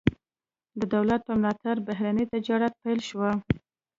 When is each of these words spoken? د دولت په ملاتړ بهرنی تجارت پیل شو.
د 0.79 0.81
دولت 0.93 1.21
په 1.27 1.33
ملاتړ 1.41 1.75
بهرنی 1.87 2.25
تجارت 2.33 2.73
پیل 2.83 2.99
شو. 3.09 3.21